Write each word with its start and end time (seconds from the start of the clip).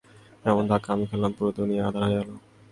এমন 0.45 0.63
ধাক্কা 0.69 0.89
আমি 0.95 1.05
খেলাম, 1.11 1.31
পুরো 1.37 1.51
দুনিয়া 1.57 1.83
আঁধার 1.87 2.03
হয়ে 2.05 2.19
এলো। 2.21 2.35